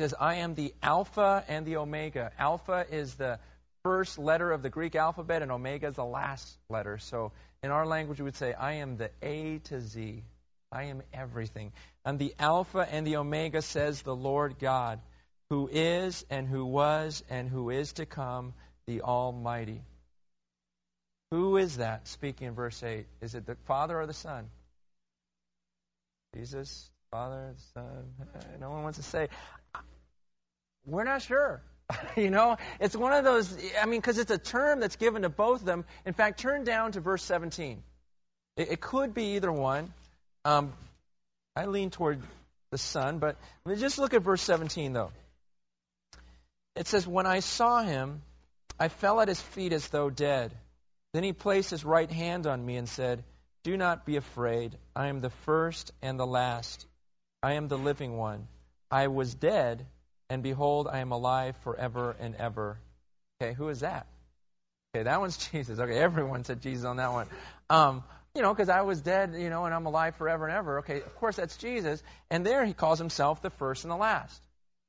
[0.00, 2.32] says, I am the Alpha and the Omega.
[2.38, 3.38] Alpha is the
[3.82, 6.98] first letter of the Greek alphabet, and Omega is the last letter.
[6.98, 10.22] So in our language, we would say, I am the A to Z.
[10.70, 11.72] I am everything.
[12.04, 15.00] And the Alpha and the Omega, says the Lord God,
[15.50, 18.54] who is and who was and who is to come,
[18.86, 19.82] the Almighty.
[21.30, 23.06] Who is that speaking in verse 8?
[23.20, 24.48] Is it the Father or the Son?
[26.34, 28.14] Jesus, Father, the Son.
[28.60, 29.28] No one wants to say.
[30.86, 31.62] We're not sure.
[32.16, 35.28] you know, it's one of those, I mean, because it's a term that's given to
[35.28, 35.84] both of them.
[36.06, 37.82] In fact, turn down to verse 17.
[38.56, 39.92] It, it could be either one.
[40.44, 40.72] Um,
[41.54, 42.20] I lean toward
[42.70, 43.36] the Son, but
[43.76, 45.12] just look at verse 17, though.
[46.74, 48.22] It says, When I saw him,
[48.78, 50.52] I fell at his feet as though dead.
[51.12, 53.22] Then he placed his right hand on me and said,
[53.64, 54.76] Do not be afraid.
[54.96, 56.86] I am the first and the last.
[57.42, 58.48] I am the living one.
[58.90, 59.86] I was dead,
[60.32, 62.78] and behold, I am alive forever and ever.
[63.38, 64.06] Okay, who is that?
[64.94, 65.78] Okay, that one's Jesus.
[65.78, 67.26] Okay, everyone said Jesus on that one.
[67.68, 68.02] Um,
[68.34, 70.78] you know, because I was dead, you know, and I'm alive forever and ever.
[70.78, 72.02] Okay, of course that's Jesus.
[72.30, 74.42] And there he calls himself the first and the last.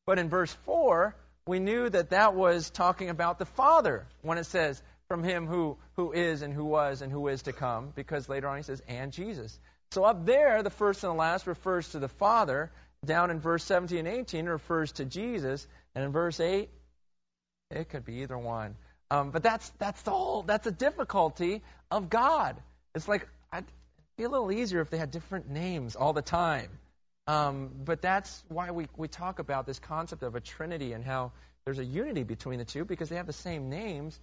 [0.05, 1.13] But in verse 4,
[1.45, 5.77] we knew that that was talking about the Father when it says, from him who,
[5.97, 8.81] who is and who was and who is to come, because later on he says,
[8.87, 9.59] and Jesus.
[9.91, 12.71] So up there, the first and the last refers to the Father.
[13.05, 15.67] Down in verse 17 and 18 refers to Jesus.
[15.95, 16.69] And in verse 8,
[17.71, 18.75] it could be either one.
[19.11, 21.61] Um, but that's, that's the whole, that's the difficulty
[21.91, 22.55] of God.
[22.95, 23.65] It's like, I'd
[24.17, 26.69] be a little easier if they had different names all the time.
[27.27, 31.31] Um, but that's why we, we talk about this concept of a trinity and how
[31.65, 34.19] there's a unity between the two because they have the same names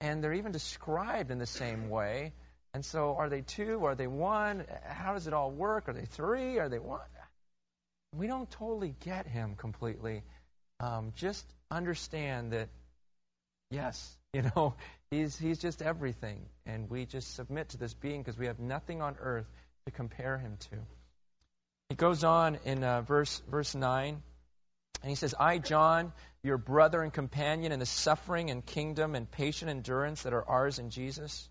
[0.00, 2.32] and they're even described in the same way.
[2.72, 3.84] And so, are they two?
[3.84, 4.64] Are they one?
[4.84, 5.88] How does it all work?
[5.88, 6.58] Are they three?
[6.58, 7.00] Are they one?
[8.12, 10.22] We don't totally get him completely.
[10.80, 12.68] Um, just understand that,
[13.70, 14.74] yes, you know,
[15.10, 19.00] he's he's just everything, and we just submit to this being because we have nothing
[19.02, 19.46] on earth
[19.86, 20.76] to compare him to.
[21.88, 24.22] He goes on in uh, verse verse nine,
[25.02, 29.30] and he says, "I, John, your brother and companion in the suffering and kingdom and
[29.30, 31.48] patient endurance that are ours in Jesus,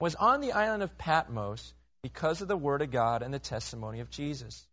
[0.00, 4.00] was on the island of Patmos because of the word of God and the testimony
[4.00, 4.66] of Jesus."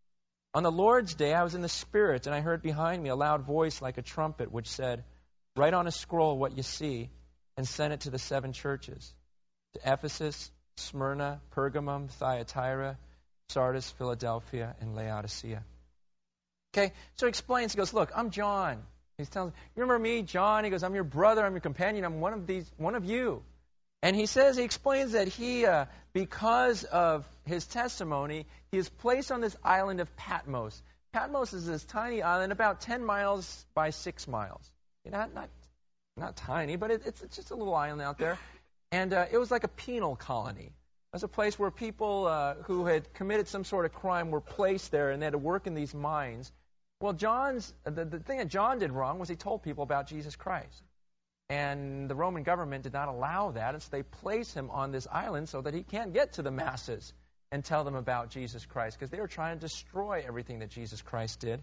[0.57, 3.15] On the Lord's day, I was in the Spirit, and I heard behind me a
[3.15, 5.03] loud voice like a trumpet, which said,
[5.55, 7.11] Write on a scroll what you see
[7.57, 9.13] and send it to the seven churches
[9.75, 12.97] to Ephesus, Smyrna, Pergamum, Thyatira,
[13.49, 15.63] Sardis, Philadelphia, and Laodicea.
[16.73, 18.81] Okay, so he explains, he goes, Look, I'm John.
[19.19, 20.63] He's telling you remember me, John?
[20.63, 23.43] He goes, I'm your brother, I'm your companion, I'm one of these one of you.
[24.03, 29.31] And he says, he explains that he, uh, because of his testimony, he is placed
[29.31, 30.81] on this island of Patmos.
[31.13, 34.71] Patmos is this tiny island, about 10 miles by 6 miles.
[35.03, 35.49] Not, not,
[36.15, 38.37] not tiny, but it, it's, it's just a little island out there.
[38.91, 40.65] And uh, it was like a penal colony.
[40.65, 44.41] It was a place where people uh, who had committed some sort of crime were
[44.41, 46.51] placed there and they had to work in these mines.
[46.99, 50.35] Well, John's the, the thing that John did wrong was he told people about Jesus
[50.35, 50.83] Christ.
[51.49, 55.07] And the Roman government did not allow that, and so they place him on this
[55.09, 57.13] island so that he can't get to the masses
[57.51, 61.01] and tell them about Jesus Christ because they were trying to destroy everything that Jesus
[61.01, 61.61] Christ did.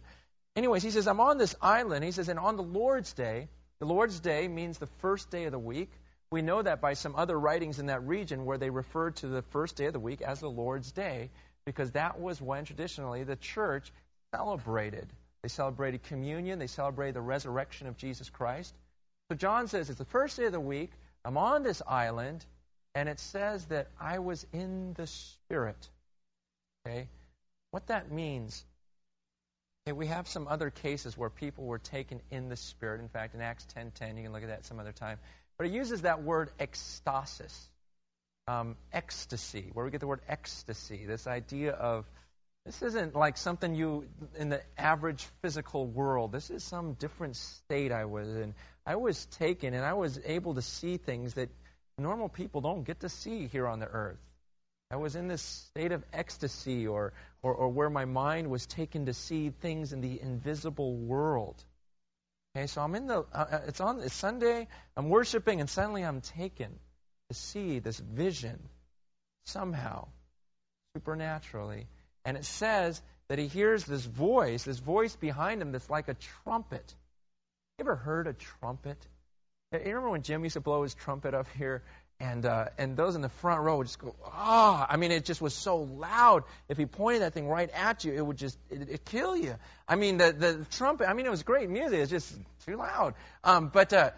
[0.57, 2.05] Anyways, he says, I'm on this island.
[2.05, 3.49] He says, and on the Lord's day,
[3.81, 5.91] the Lord's day means the first day of the week.
[6.31, 9.43] We know that by some other writings in that region where they referred to the
[9.43, 11.31] first day of the week as the Lord's day
[11.67, 13.93] because that was when traditionally the church
[14.35, 15.07] celebrated.
[15.43, 18.75] They celebrated communion, they celebrated the resurrection of Jesus Christ.
[19.31, 20.91] So John says it's the first day of the week.
[21.25, 22.45] I'm on this island,
[22.95, 25.89] and it says that I was in the Spirit.
[26.87, 27.09] Okay?
[27.71, 28.65] What that means,
[29.87, 33.01] okay, we have some other cases where people were taken in the Spirit.
[33.01, 35.19] In fact, in Acts 10.10, you can look at that some other time.
[35.57, 37.69] But it uses that word ecstasis,
[38.47, 42.05] um, ecstasy, where we get the word ecstasy, this idea of
[42.67, 44.07] this isn't like something you
[44.39, 46.33] in the average physical world.
[46.33, 48.55] This is some different state I was in.
[48.87, 51.49] I was taken and I was able to see things that
[51.99, 54.19] normal people don't get to see here on the earth.
[54.91, 59.07] I was in this state of ecstasy or, or, or where my mind was taken
[59.07, 61.57] to see things in the invisible world.
[62.57, 66.05] Okay, so I'm in the, uh, uh it's on, it's Sunday, I'm worshiping, and suddenly
[66.05, 66.79] I'm taken
[67.31, 68.59] to see this vision
[69.47, 70.09] somehow,
[70.95, 71.89] supernaturally.
[72.25, 76.15] And it says that he hears this voice, this voice behind him that's like a
[76.45, 76.95] trumpet.
[77.81, 78.99] Ever heard a trumpet?
[79.73, 81.83] You remember when Jim used to blow his trumpet up here?
[82.21, 84.87] And uh, and those in the front row would just go, ah!
[84.89, 84.93] Oh.
[84.93, 86.45] I mean, it just was so loud.
[86.69, 89.57] If he pointed that thing right at you, it would just it, it'd kill you.
[89.89, 91.09] I mean, the the trumpet.
[91.09, 91.99] I mean, it was great music.
[91.99, 92.33] It's just
[92.65, 93.15] too loud.
[93.43, 94.11] Um, but uh,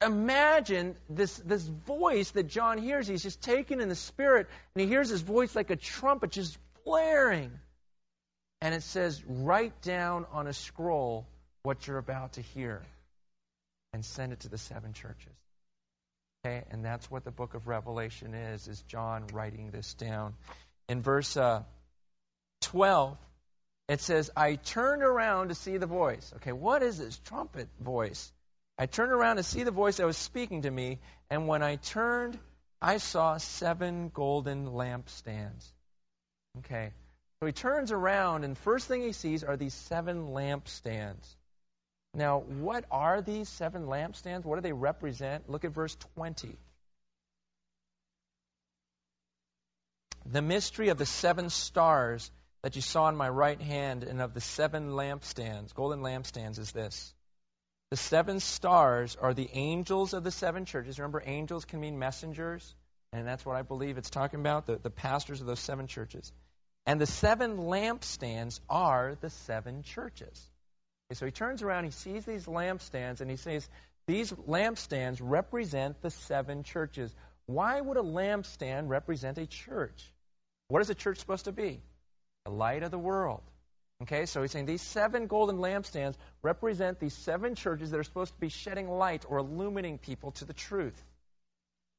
[0.00, 3.08] imagine this this voice that John hears.
[3.08, 6.56] He's just taken in the spirit, and he hears his voice like a trumpet, just
[6.84, 7.50] blaring.
[8.60, 11.26] And it says, write down on a scroll
[11.62, 12.82] what you're about to hear
[13.92, 15.32] and send it to the seven churches.
[16.44, 20.34] Okay, and that's what the book of Revelation is, is John writing this down.
[20.88, 21.62] In verse uh,
[22.62, 23.16] 12,
[23.88, 26.32] it says, I turned around to see the voice.
[26.36, 28.32] Okay, what is this trumpet voice?
[28.76, 30.98] I turned around to see the voice that was speaking to me,
[31.30, 32.38] and when I turned,
[32.80, 35.70] I saw seven golden lampstands.
[36.58, 36.90] Okay.
[37.40, 41.26] So he turns around, and first thing he sees are these seven lampstands.
[42.14, 44.44] Now, what are these seven lampstands?
[44.44, 45.48] What do they represent?
[45.48, 46.58] Look at verse 20.
[50.26, 52.30] The mystery of the seven stars
[52.62, 56.70] that you saw in my right hand and of the seven lampstands, golden lampstands, is
[56.72, 57.14] this.
[57.90, 60.98] The seven stars are the angels of the seven churches.
[60.98, 62.74] Remember, angels can mean messengers.
[63.12, 66.32] And that's what I believe it's talking about the, the pastors of those seven churches.
[66.86, 70.50] And the seven lampstands are the seven churches.
[71.14, 73.68] So he turns around, he sees these lampstands, and he says,
[74.06, 77.14] These lampstands represent the seven churches.
[77.46, 80.10] Why would a lampstand represent a church?
[80.68, 81.80] What is a church supposed to be?
[82.44, 83.42] The light of the world.
[84.02, 88.32] Okay, so he's saying these seven golden lampstands represent these seven churches that are supposed
[88.34, 91.00] to be shedding light or illuminating people to the truth.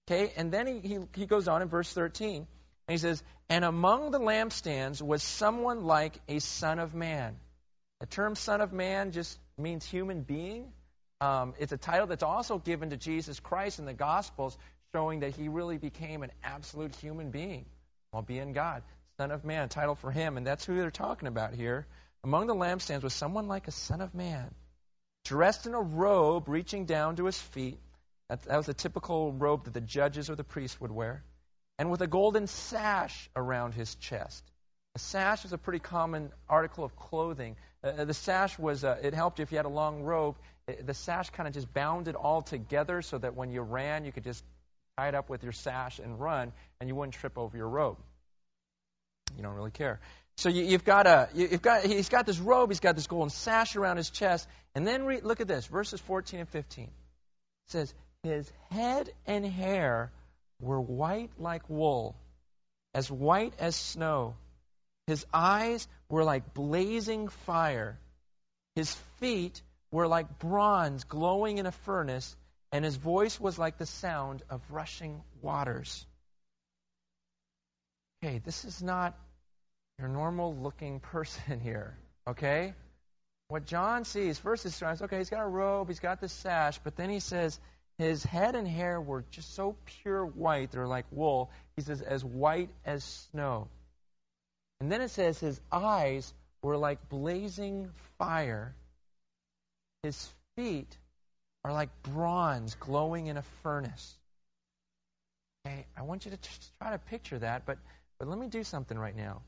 [0.06, 2.48] Okay, and then he, he, he goes on in verse 13, and
[2.90, 7.38] he says, And among the lampstands was someone like a son of man.
[8.04, 10.74] The term son of man just means human being.
[11.22, 14.58] Um, it's a title that's also given to Jesus Christ in the Gospels,
[14.94, 17.64] showing that he really became an absolute human being
[18.12, 18.84] while being God.
[19.18, 21.88] Son of man, title for him, and that's who they're talking about here.
[22.26, 24.54] Among the lampstands was someone like a son of man,
[25.24, 27.80] dressed in a robe reaching down to his feet
[28.28, 31.24] that, that was a typical robe that the judges or the priests would wear.
[31.80, 34.44] And with a golden sash around his chest.
[34.96, 37.56] A sash was a pretty common article of clothing.
[37.84, 40.36] Uh, uh the sash was, uh, it helped you if you had a long robe.
[40.68, 44.06] It, the sash kind of just bound it all together so that when you ran,
[44.06, 44.44] you could just
[44.98, 47.98] tie it up with your sash and run, and you wouldn't trip over your robe.
[49.36, 50.00] You don't really care.
[50.38, 53.30] So you, have got a, you've got, he's got this robe, he's got this golden
[53.30, 56.86] sash around his chest, and then re, look at this, verses 14 and 15.
[56.86, 56.92] It
[57.68, 57.94] says,
[58.24, 60.12] his head and hair
[60.60, 62.16] were white like wool,
[62.94, 64.36] as white as snow.
[65.08, 68.00] His eyes were like blazing fire.
[68.76, 69.62] His feet
[69.92, 72.36] were like bronze glowing in a furnace,
[72.72, 76.06] and his voice was like the sound of rushing waters.
[78.24, 79.18] Okay, this is not
[80.00, 82.74] your normal looking person here, okay?
[83.50, 86.96] What John sees, first is okay, he's got a robe, he's got the sash, but
[86.96, 87.60] then he says
[87.98, 91.52] his head and hair were just so pure white, they're like wool.
[91.76, 93.68] He says, as white as snow.
[94.84, 98.76] And then it says his eyes were like blazing fire.
[100.04, 100.98] His feet
[101.64, 104.14] are like bronze glowing in a furnace.
[105.66, 106.38] Okay, I want you to
[106.82, 107.78] try to picture that, but,
[108.20, 109.42] but let me do something right now.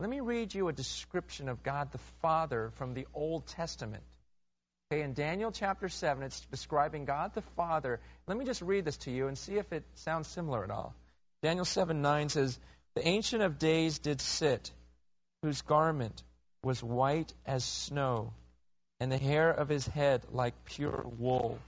[0.00, 4.04] Let me read you a description of God the Father from the Old Testament.
[4.90, 8.00] Okay, in Daniel chapter 7, it's describing God the Father.
[8.26, 10.94] Let me just read this to you and see if it sounds similar at all.
[11.42, 12.58] Daniel 7 9 says,
[12.94, 14.70] The Ancient of Days did sit,
[15.42, 16.22] whose garment
[16.62, 18.32] was white as snow,
[19.00, 21.58] and the hair of his head like pure wool.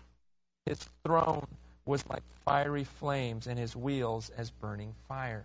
[0.67, 1.47] His throne
[1.87, 5.45] was like fiery flames, and his wheels as burning fire.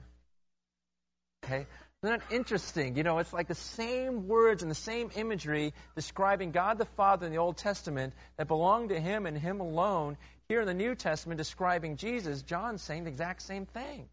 [1.43, 1.67] Okay?
[2.03, 2.97] Isn't that interesting?
[2.97, 7.25] You know, it's like the same words and the same imagery describing God the Father
[7.25, 10.17] in the Old Testament that belonged to Him and Him alone.
[10.47, 14.07] Here in the New Testament, describing Jesus, John's saying the exact same thing.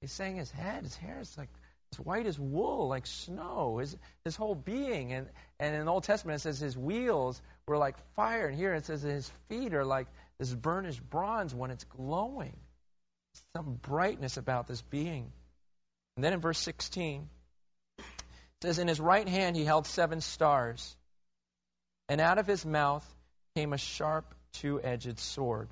[0.00, 1.48] He's saying his head, his hair is like
[1.94, 5.12] as white as wool, like snow, his, his whole being.
[5.12, 5.28] And,
[5.60, 8.48] and in the Old Testament, it says his wheels were like fire.
[8.48, 12.56] And here it says his feet are like this burnished bronze when it's glowing.
[13.56, 15.32] Some brightness about this being.
[16.16, 17.28] And then in verse 16,
[17.98, 18.04] it
[18.62, 20.96] says, In his right hand he held seven stars,
[22.08, 23.04] and out of his mouth
[23.56, 25.68] came a sharp two edged sword.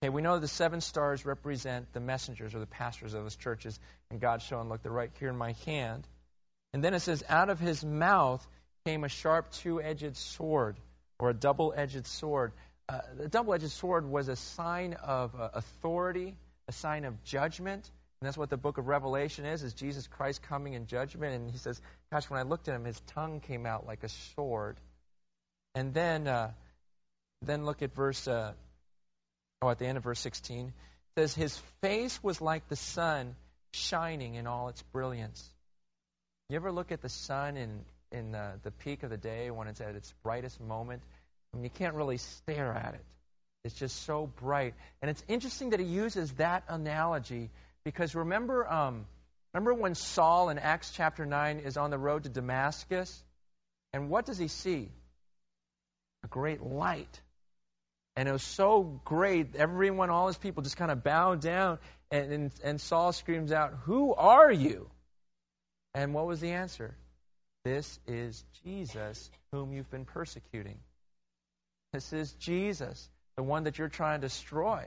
[0.00, 3.78] Okay, we know the seven stars represent the messengers or the pastors of those churches,
[4.10, 6.06] and God's showing, look, they're right here in my hand.
[6.72, 8.46] And then it says, Out of his mouth
[8.84, 10.76] came a sharp two edged sword,
[11.18, 12.52] or a double edged sword.
[12.88, 16.36] Uh, the double edged sword was a sign of uh, authority,
[16.68, 17.90] a sign of judgment.
[18.20, 21.34] And that's what the book of Revelation is, is Jesus Christ coming in judgment.
[21.34, 21.80] And he says,
[22.12, 24.76] gosh, when I looked at him, his tongue came out like a sword.
[25.74, 26.50] And then, uh,
[27.42, 28.54] then look at verse, uh,
[29.62, 30.66] oh, at the end of verse 16.
[30.68, 30.72] It
[31.16, 33.34] says, his face was like the sun
[33.72, 35.48] shining in all its brilliance.
[36.48, 39.68] You ever look at the sun in, in the, the peak of the day when
[39.68, 41.02] it's at its brightest moment?
[41.52, 43.04] I mean, you can't really stare at it.
[43.64, 44.74] It's just so bright.
[45.02, 47.50] And it's interesting that he uses that analogy
[47.84, 49.06] because remember, um,
[49.52, 53.22] remember when Saul in Acts chapter 9 is on the road to Damascus?
[53.92, 54.90] And what does he see?
[56.24, 57.20] A great light.
[58.18, 61.78] And it was so great, everyone, all his people just kind of bowed down,
[62.10, 64.90] and, and, and Saul screams out, Who are you?
[65.94, 66.96] And what was the answer?
[67.64, 70.80] This is Jesus whom you've been persecuting.
[71.92, 74.84] This is Jesus, the one that you're trying to destroy.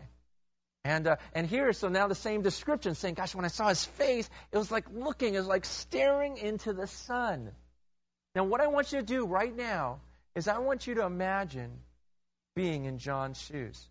[0.84, 3.86] And uh, and here, so now the same description, saying, "Gosh, when I saw his
[3.86, 7.52] face, it was like looking, it was like staring into the sun."
[8.36, 10.02] Now, what I want you to do right now
[10.36, 11.80] is I want you to imagine
[12.62, 13.90] being in John's shoes.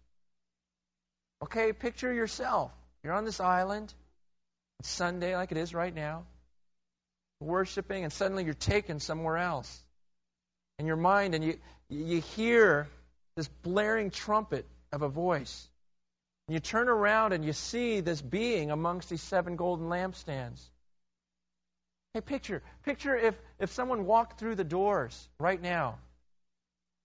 [1.43, 2.71] Okay, picture yourself.
[3.03, 3.93] You're on this island.
[4.79, 6.25] It's Sunday, like it is right now,
[7.41, 9.85] worshiping, and suddenly you're taken somewhere else.
[10.79, 12.87] In your mind, and you you hear
[13.35, 15.69] this blaring trumpet of a voice.
[16.47, 20.61] And you turn around and you see this being amongst these seven golden lampstands.
[22.15, 25.99] Hey, picture, picture if, if someone walked through the doors right now,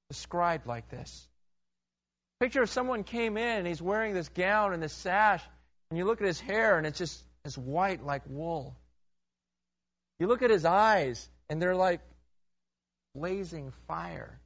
[0.09, 1.27] described like this.
[2.39, 5.41] Picture if someone came in and he's wearing this gown and this sash,
[5.89, 8.75] and you look at his hair and it's just as white like wool.
[10.19, 12.01] You look at his eyes and they're like
[13.13, 14.39] blazing fire.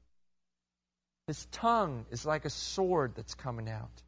[1.27, 4.01] His tongue is like a sword that's coming out.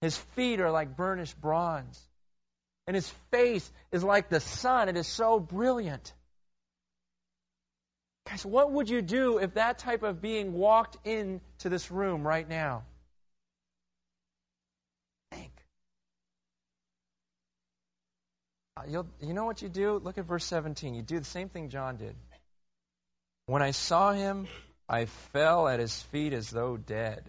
[0.00, 2.00] His feet are like burnished bronze.
[2.86, 4.88] And his face is like the sun.
[4.88, 6.12] It is so brilliant.
[8.30, 12.48] Guys, what would you do if that type of being walked into this room right
[12.48, 12.84] now?
[15.32, 15.50] Think.
[18.76, 20.00] Uh, you'll, you know what you do?
[20.04, 20.94] Look at verse 17.
[20.94, 22.14] You do the same thing John did.
[23.46, 24.46] When I saw him,
[24.88, 27.24] I fell at his feet as though dead.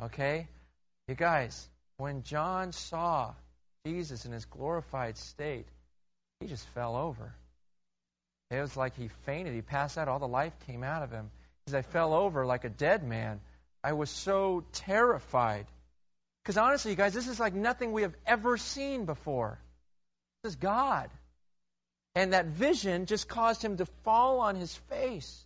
[0.00, 0.46] Okay?
[1.08, 3.34] You guys, when John saw
[3.84, 5.66] Jesus in his glorified state,
[6.38, 7.34] he just fell over.
[8.50, 9.54] It was like he fainted.
[9.54, 10.08] He passed out.
[10.08, 11.30] All the life came out of him.
[11.66, 13.40] As I fell over like a dead man,
[13.84, 15.66] I was so terrified.
[16.42, 19.58] Because honestly, you guys, this is like nothing we have ever seen before.
[20.42, 21.10] This is God.
[22.14, 25.44] And that vision just caused him to fall on his face.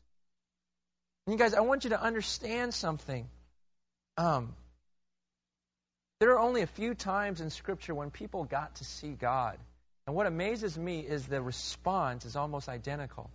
[1.27, 3.29] And you guys, I want you to understand something.
[4.17, 4.55] Um,
[6.21, 9.59] There are only a few times in Scripture when people got to see God.
[10.07, 13.31] And what amazes me is the response is almost identical.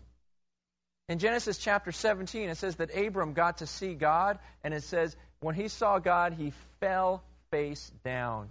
[1.07, 5.15] In Genesis chapter 17, it says that Abram got to see God, and it says
[5.39, 8.49] when he saw God, he fell face down.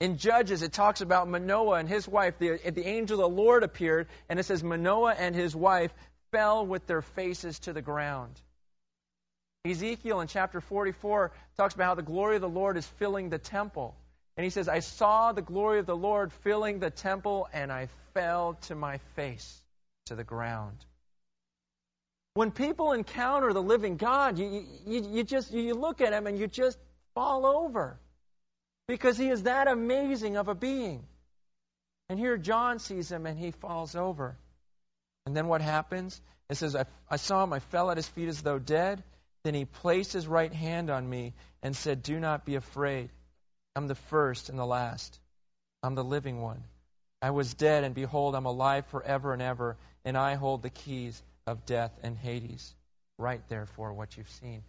[0.00, 2.38] In Judges, it talks about Manoah and his wife.
[2.38, 5.92] The, the angel of the Lord appeared, and it says Manoah and his wife
[6.32, 8.40] fell with their faces to the ground.
[9.66, 13.38] Ezekiel in chapter 44 talks about how the glory of the Lord is filling the
[13.38, 13.94] temple.
[14.40, 17.88] And he says, I saw the glory of the Lord filling the temple, and I
[18.14, 19.60] fell to my face
[20.06, 20.78] to the ground.
[22.32, 26.38] When people encounter the living God, you, you, you just you look at him and
[26.38, 26.78] you just
[27.14, 28.00] fall over
[28.88, 31.04] because he is that amazing of a being.
[32.08, 34.38] And here John sees him and he falls over.
[35.26, 36.18] And then what happens?
[36.48, 39.04] It says, I, I saw him, I fell at his feet as though dead.
[39.44, 43.10] Then he placed his right hand on me and said, Do not be afraid.
[43.76, 45.18] I'm the first and the last.
[45.82, 46.62] I'm the living one.
[47.22, 51.22] I was dead, and behold, I'm alive forever and ever, and I hold the keys
[51.46, 52.74] of death and Hades.
[53.18, 54.62] Right there for what you've seen.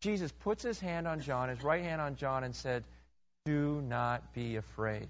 [0.00, 2.84] Jesus puts his hand on John, his right hand on John, and said,
[3.44, 5.08] Do not be afraid.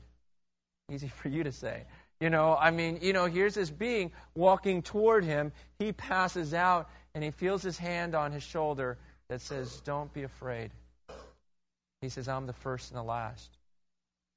[0.91, 1.85] Easy for you to say.
[2.21, 5.53] You know, I mean, you know, here's this being walking toward him.
[5.79, 8.99] He passes out, and he feels his hand on his shoulder
[9.29, 10.71] that says, Don't be afraid.
[12.01, 13.51] He says, I'm the first and the last.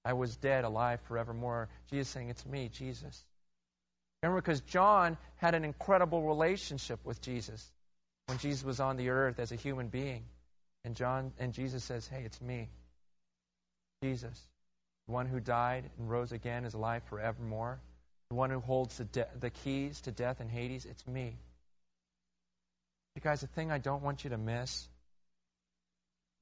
[0.06, 1.70] I was dead, alive forevermore.
[1.90, 3.24] Jesus saying, It's me, Jesus.
[4.22, 7.66] Remember, because John had an incredible relationship with Jesus
[8.28, 10.24] when Jesus was on the earth as a human being.
[10.84, 12.70] And John and Jesus says, Hey, it's me.
[14.02, 14.40] Jesus.
[15.08, 17.80] The one who died and rose again is alive forevermore.
[18.30, 21.38] The one who holds the, de- the keys to death and Hades, it's me.
[23.16, 24.88] You guys, the thing I don't want you to miss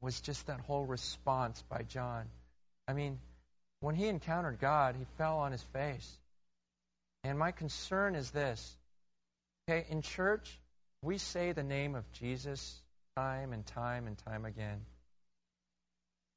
[0.01, 2.25] was just that whole response by John.
[2.87, 3.19] I mean,
[3.79, 6.17] when he encountered God, he fell on his face.
[7.23, 8.77] And my concern is this.
[9.69, 10.59] Okay, in church,
[11.01, 12.81] we say the name of Jesus
[13.15, 14.81] time and time and time again.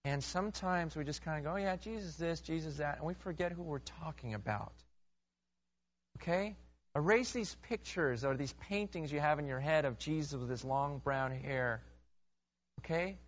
[0.04, 3.14] And sometimes we just kind of go, oh, yeah, Jesus this, Jesus that, and we
[3.14, 4.74] forget who we're talking about.
[6.20, 6.56] Okay?
[6.94, 10.64] Erase these pictures or these paintings you have in your head of Jesus with his
[10.64, 11.82] long brown hair.
[12.80, 13.18] Okay?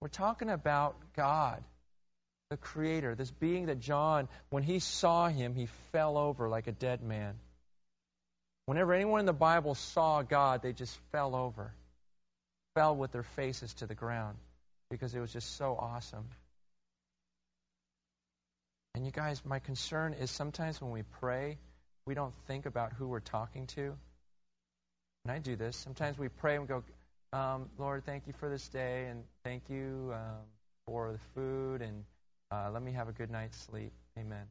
[0.00, 1.62] We're talking about God
[2.50, 6.72] the Creator, this being that John, when he saw him, he fell over like a
[6.72, 7.34] dead man.
[8.64, 11.74] Whenever anyone in the Bible saw God, they just fell over,
[12.74, 14.36] fell with their faces to the ground
[14.90, 16.24] because it was just so awesome.
[18.94, 21.58] And you guys, my concern is sometimes when we pray,
[22.06, 23.94] we don't think about who we're talking to.
[25.24, 25.76] And I do this.
[25.76, 26.82] Sometimes we pray and go,
[27.32, 30.44] um, Lord, thank you for this day, and thank you um,
[30.86, 32.04] for the food, and
[32.50, 33.92] uh, let me have a good night's sleep.
[34.18, 34.46] Amen.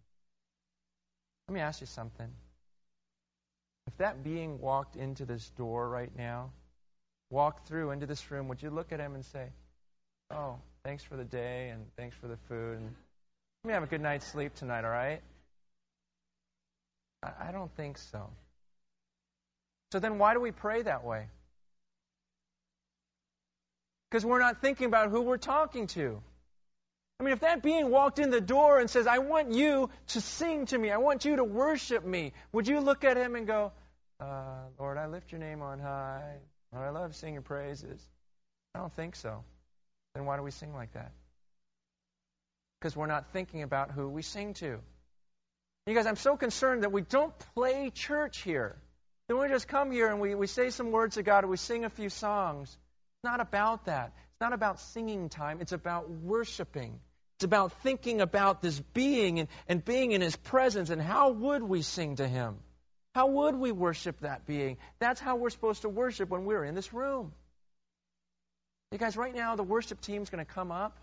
[1.47, 2.30] Let me ask you something.
[3.88, 6.51] If that being walked into this door right now,
[7.30, 9.47] walked through into this room, would you look at him and say,
[10.30, 12.78] Oh, thanks for the day and thanks for the food.
[12.78, 12.93] And
[13.63, 15.21] let me have a good night's sleep tonight, all right?
[17.23, 18.30] I, I don't think so.
[19.93, 21.28] So then why do we pray that way?
[24.10, 26.22] Because we're not thinking about who we're talking to.
[27.20, 30.22] I mean, if that being walked in the door and says, I want you to
[30.22, 33.47] sing to me, I want you to worship me, would you look at him and
[33.47, 33.72] go,
[34.20, 36.36] uh, Lord, I lift your name on high.
[36.72, 38.01] Lord, I love singing praises?
[38.76, 39.43] I don't think so.
[40.14, 41.12] Then why do we sing like that?
[42.80, 44.80] Because we're not thinking about who we sing to.
[45.88, 48.76] You guys, I'm so concerned that we don't play church here.
[49.28, 51.58] That we just come here and we, we say some words to God and we
[51.58, 52.78] sing a few songs.
[53.18, 54.13] It's not about that.
[54.32, 55.59] It's not about singing time.
[55.61, 56.99] It's about worshiping.
[57.38, 61.63] It's about thinking about this being and, and being in his presence and how would
[61.63, 62.57] we sing to him?
[63.15, 64.78] How would we worship that being?
[64.99, 67.32] That's how we're supposed to worship when we're in this room.
[68.91, 70.95] You guys, right now the worship team's going to come up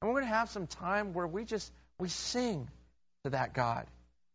[0.00, 2.68] and we're going to have some time where we just we sing
[3.22, 3.86] to that God.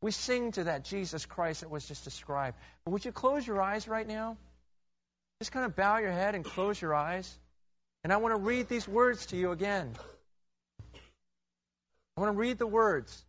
[0.01, 2.57] We sing to that Jesus Christ that was just described.
[2.85, 4.37] But would you close your eyes right now?
[5.39, 7.37] Just kind of bow your head and close your eyes.
[8.03, 9.91] And I want to read these words to you again.
[12.15, 13.23] I want to read the words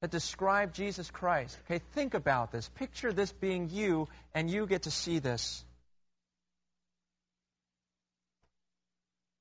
[0.00, 1.56] that describe Jesus Christ.
[1.64, 2.68] Okay, think about this.
[2.70, 5.64] Picture this being you, and you get to see this.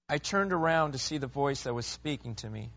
[0.10, 2.70] I turned around to see the voice that was speaking to me.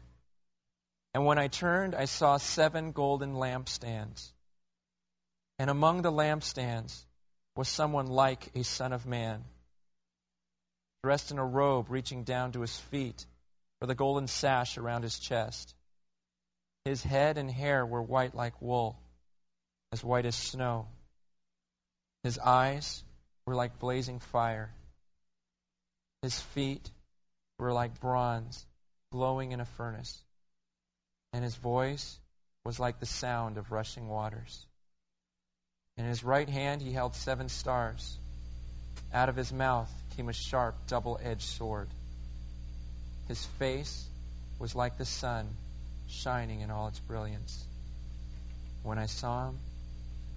[1.13, 4.33] And when I turned, I saw seven golden lampstands.
[5.59, 7.05] And among the lampstands
[7.57, 9.45] was someone like a son of man,
[11.03, 13.27] dressed in a robe reaching down to his feet
[13.81, 15.75] with a golden sash around his chest.
[16.85, 18.99] His head and hair were white like wool,
[19.93, 20.89] as white as snow.
[22.23, 23.03] His eyes
[23.47, 24.73] were like blazing fire.
[26.23, 26.91] His feet
[27.59, 28.67] were like bronze
[29.11, 30.23] glowing in a furnace.
[31.33, 32.19] And his voice
[32.65, 34.67] was like the sound of rushing waters.
[36.01, 38.17] In his right hand he held seven stars.
[39.13, 41.89] Out of his mouth came a sharp, double edged sword.
[43.29, 44.09] His face
[44.59, 45.47] was like the sun,
[46.09, 47.63] shining in all its brilliance.
[48.83, 49.59] When I saw him,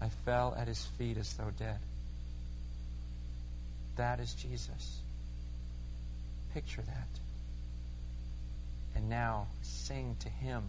[0.02, 1.80] I fell at his feet as though dead.
[3.96, 5.00] That is Jesus.
[6.54, 7.08] Picture that.
[8.98, 10.66] And now sing to him